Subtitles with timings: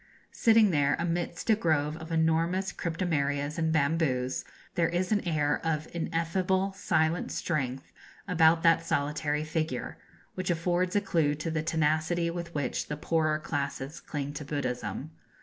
[0.31, 4.43] Sitting there, amidst a grove of enormous cryptomerias and bamboos,
[4.73, 7.91] there is an air of ineffable silent strength
[8.27, 9.99] about that solitary figure,
[10.33, 15.11] which affords a clue to the tenacity with which the poorer classes cling to Buddhism.